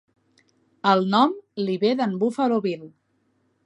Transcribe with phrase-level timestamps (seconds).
[0.93, 1.37] El nom
[1.69, 2.93] li ve d'en Buffalo Bill.